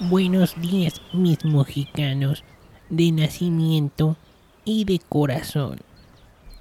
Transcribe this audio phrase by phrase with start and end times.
[0.00, 2.44] Buenos días, mis mexicanos,
[2.88, 4.16] de nacimiento
[4.64, 5.80] y de corazón.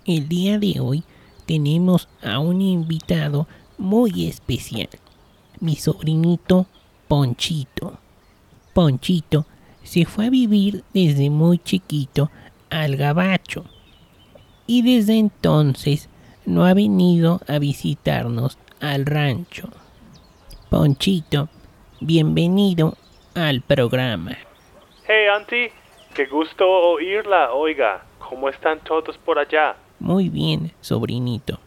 [0.05, 1.03] El día de hoy
[1.45, 3.47] tenemos a un invitado
[3.77, 4.89] muy especial,
[5.59, 6.65] mi sobrinito
[7.07, 7.99] Ponchito.
[8.73, 9.45] Ponchito
[9.83, 12.31] se fue a vivir desde muy chiquito
[12.71, 13.65] al gabacho
[14.65, 16.09] y desde entonces
[16.47, 19.69] no ha venido a visitarnos al rancho.
[20.71, 21.49] Ponchito,
[22.01, 22.97] bienvenido
[23.37, 24.35] al programa.
[25.07, 25.71] Hey, Auntie,
[26.15, 27.53] qué gusto oírla.
[27.53, 29.75] Oiga, ¿cómo están todos por allá?
[29.99, 31.59] Muy bien, sobrinito.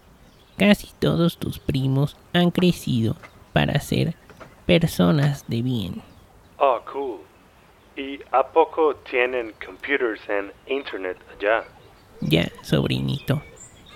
[0.59, 3.17] Casi todos tus primos han crecido
[3.53, 4.15] para ser
[4.67, 6.03] personas de bien.
[6.59, 7.21] Oh, cool.
[7.97, 11.65] ¿Y a poco tienen computers en internet allá?
[12.21, 13.43] Ya, sobrinito.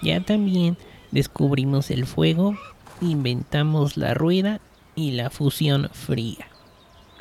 [0.00, 0.76] Ya también
[1.10, 2.56] descubrimos el fuego,
[3.00, 4.60] inventamos la rueda
[4.94, 6.48] y la fusión fría.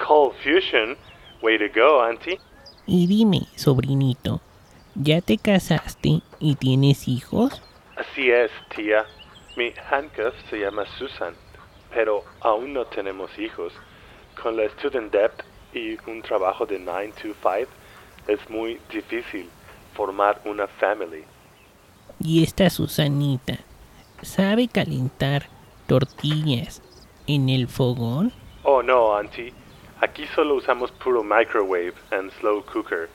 [0.06, 0.98] Cold fusion?
[1.42, 2.38] Way to go, Auntie.
[2.86, 4.42] Y dime, sobrinito,
[4.96, 7.62] ¿ya te casaste y tienes hijos?
[7.96, 9.06] Así es, tía.
[9.56, 11.34] Mi handcuff se llama Susan,
[11.94, 13.72] pero aún no tenemos hijos.
[14.42, 15.32] Con la student debt
[15.74, 17.72] y un trabajo de 9 to 5
[18.28, 19.50] es muy difícil
[19.94, 21.24] formar una family.
[22.20, 23.60] Y esta Susanita,
[24.22, 25.48] ¿sabe calentar
[25.88, 26.82] tortillas
[27.26, 28.34] en el fogón?
[28.64, 29.54] Oh no, Auntie.
[30.04, 33.08] Aquí solo usamos puro microwave and slow cooker.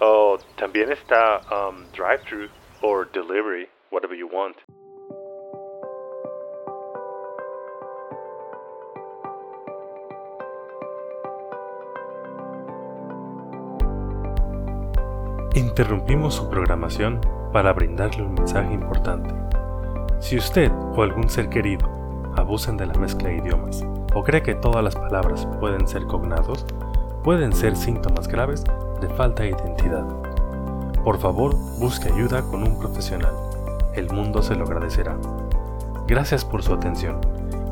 [0.00, 2.48] Oh, también está um, drive-thru
[2.82, 4.56] or delivery, whatever you want.
[15.54, 17.20] Interrumpimos su programación
[17.52, 19.32] para brindarle un mensaje importante.
[20.18, 21.86] Si usted o algún ser querido
[22.36, 23.84] abusan de la mezcla de idiomas
[24.18, 26.66] o cree que todas las palabras pueden ser cognados,
[27.22, 28.64] pueden ser síntomas graves
[29.00, 30.04] de falta de identidad.
[31.04, 33.32] Por favor, busque ayuda con un profesional.
[33.94, 35.16] El mundo se lo agradecerá.
[36.08, 37.20] Gracias por su atención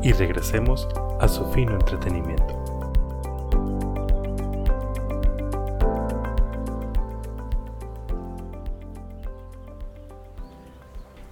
[0.01, 0.87] y regresemos
[1.19, 2.63] a su fino entretenimiento.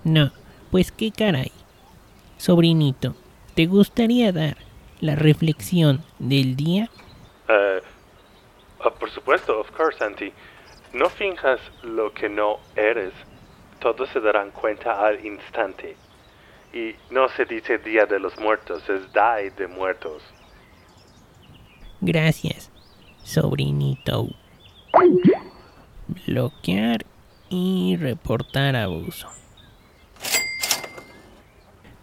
[0.04, 0.32] No,
[0.72, 1.54] pues qué caray.
[2.38, 3.16] Sobrinito,
[3.54, 4.65] ¿te gustaría dar
[5.00, 6.90] la reflexión del día?
[7.48, 10.34] Uh, por supuesto, of course, Auntie.
[10.94, 13.14] No finjas lo que no eres.
[13.80, 15.96] Todos se darán cuenta al instante.
[16.74, 20.24] Y no se dice Día de los Muertos, es Die de Muertos.
[22.02, 22.72] Gracias,
[23.24, 24.28] sobrinito.
[26.28, 27.06] Bloquear
[27.50, 29.30] y reportar abuso.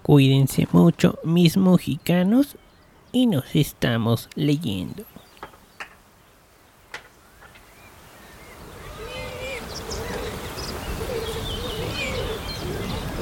[0.03, 2.57] Cuídense mucho, mis mexicanos,
[3.13, 5.05] y nos estamos leyendo.